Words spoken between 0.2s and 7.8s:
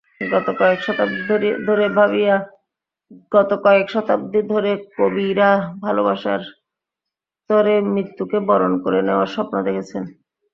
গত কয়েক শতাব্দী ধরে কবিরা ভালোবাসার তরে